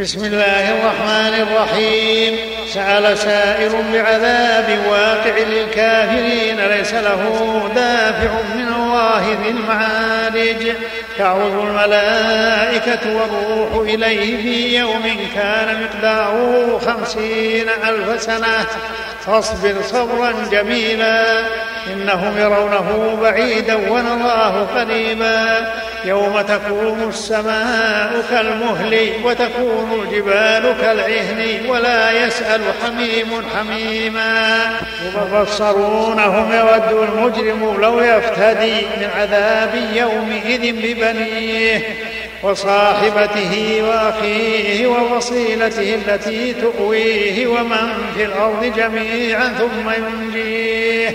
بسم 0.00 0.24
الله 0.24 0.70
الرحمن 0.70 1.34
الرحيم. 1.42 2.36
سأل 2.74 3.18
سائر 3.18 3.72
بعذاب 3.92 4.78
واقع 4.90 5.38
للكافرين 5.38 6.66
ليس 6.66 6.94
له 6.94 7.22
دافع 7.74 8.30
من 8.54 8.68
الله 8.68 9.38
ذي 9.42 9.50
المعارج. 9.50 10.76
تعرض 11.18 11.66
الملائكة 11.66 13.16
والروح 13.16 13.88
إليه 13.94 14.42
في 14.42 14.78
يوم 14.78 15.28
كان 15.34 15.82
مقداره 15.82 16.78
خمسين 16.78 17.68
ألف 17.88 18.22
سنة. 18.22 18.66
فاصبر 19.26 19.74
صبرا 19.82 20.32
جميلا. 20.52 21.42
إنهم 21.86 22.38
يرونه 22.38 23.18
بعيدا 23.22 23.74
ونراه 23.90 24.66
قريبا. 24.76 25.72
يوم 26.04 26.40
تكون 26.40 27.08
السماء 27.08 28.24
كالمهل 28.30 29.10
وتكون 29.24 30.02
الجبال 30.02 30.74
كالعهن 30.80 31.60
ولا 31.68 32.26
يسأل 32.26 32.60
حميم 32.82 33.44
حميما. 33.54 34.58
يبصرونهم 35.16 36.52
يود 36.52 37.08
المجرم 37.08 37.80
لو 37.80 38.00
يفتدي 38.00 38.72
من 38.72 39.08
عذاب 39.16 39.74
يومئذ 39.94 40.72
ببنيه 40.72 41.82
وصاحبته 42.42 43.82
وأخيه 43.88 44.86
ووصيلته 44.86 45.94
التي 45.94 46.52
تؤويه 46.52 47.46
ومن 47.46 48.12
في 48.16 48.24
الأرض 48.24 48.72
جميعا 48.76 49.54
ثم 49.58 49.90
ينجيه. 49.90 51.14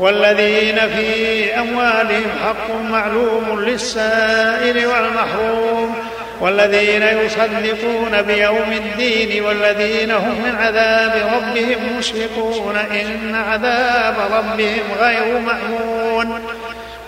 والذين 0.00 0.76
في 0.76 1.54
أموالهم 1.58 2.30
حق 2.44 2.74
معلوم 2.90 3.60
للسائل 3.60 4.86
والمحروم 4.86 5.94
والذين 6.40 7.02
يصدقون 7.02 8.22
بيوم 8.22 8.72
الدين 8.72 9.44
والذين 9.44 10.10
هم 10.10 10.42
من 10.44 10.56
عذاب 10.60 11.12
ربهم 11.34 11.98
مشفقون. 11.98 12.76
إن 12.76 13.34
عذاب 13.34 14.14
ربهم 14.32 14.82
غير 15.00 15.38
مأمون. 15.38 16.40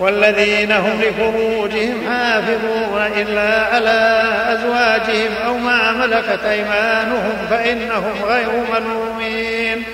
والذين 0.01 0.73
هم 0.73 1.01
لفروجهم 1.03 2.01
حافظون 2.11 3.11
إلا 3.17 3.67
على 3.75 4.23
أزواجهم 4.49 5.31
أو 5.47 5.59
ما 5.59 5.93
ملكت 5.93 6.45
أيمانهم 6.45 7.37
فإنهم 7.51 8.15
غير 8.29 8.49
ملومين. 8.73 9.85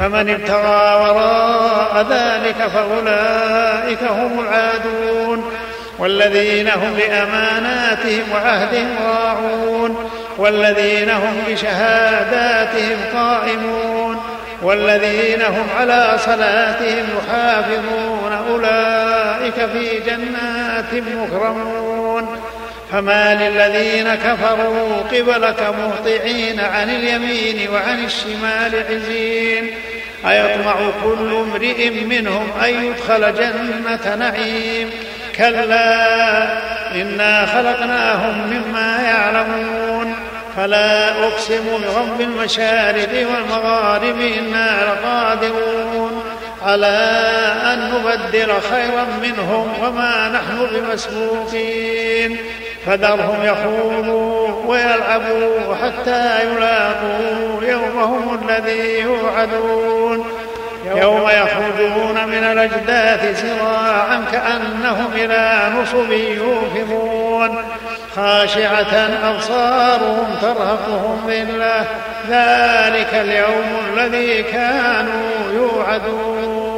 فمن 0.00 0.30
ابتغى 0.30 0.94
وراء 1.00 2.06
ذلك 2.10 2.56
فأولئك 2.56 4.02
هم 4.02 4.40
العادون 4.40 5.50
والذين 5.98 6.68
هم 6.68 6.96
لأماناتهم 6.96 8.22
وعهدهم 8.34 8.96
راعون 9.06 10.10
والذين 10.38 11.10
هم 11.10 11.42
بشهاداتهم 11.48 12.98
قائمون 13.14 14.16
والذين 14.62 15.42
هم 15.42 15.66
على 15.78 16.16
صلاتهم 16.18 17.06
يحافظون 17.18 18.32
أولئك 18.50 19.54
في 19.54 20.00
جنات 20.00 20.94
مكرمون. 20.94 22.26
فما 22.92 23.34
للذين 23.34 24.14
كفروا 24.14 24.96
قبلك 24.96 25.74
مهطعين 25.78 26.60
عن 26.60 26.90
اليمين 26.90 27.70
وعن 27.70 28.04
الشمال 28.04 28.84
عزين. 28.90 29.70
أيطمع 30.28 30.74
كل 31.04 31.34
امرئ 31.34 31.90
منهم 31.90 32.48
أن 32.64 32.84
يدخل 32.84 33.34
جنة 33.34 34.14
نعيم. 34.14 34.90
كلا 35.36 36.48
إنا 36.94 37.46
خلقناهم 37.46 38.46
مما 38.46 39.02
يعلمون. 39.02 40.14
فلا 40.56 41.08
أقسم 41.08 41.64
برب 41.64 42.20
المشارق 42.20 43.26
والمغارب 43.32 44.20
إنا 44.20 44.80
لقادرون. 44.84 46.22
على 46.62 47.22
أن 47.72 47.90
نبدل 47.94 48.52
خيرا 48.70 49.06
منهم 49.22 49.72
وما 49.82 50.28
نحن 50.28 50.68
بمسبوقين. 50.72 52.36
فذرهم 52.86 53.42
يخوضوا 53.42 54.48
ويلعبوا 54.66 55.74
حتى 55.82 56.44
يلاقوا 56.44 57.62
يومهم 57.62 58.38
الذي 58.42 59.00
يوعدون. 59.00 60.24
يوم 60.96 61.28
يخرجون 61.28 62.26
من 62.26 62.44
الأجداث 62.44 63.42
سراعا 63.42 64.24
كأنهم 64.32 65.12
إلى 65.14 65.72
نصب 65.76 66.12
يوفضون 66.12 67.64
خاشعة 68.16 69.08
أبصارهم 69.24 70.26
ترهقهم 70.42 71.20
ذلة. 71.28 71.84
ذلك 72.30 73.14
اليوم 73.14 73.80
الذي 73.94 74.42
كانوا 74.42 75.52
يوعدون. 75.54 76.69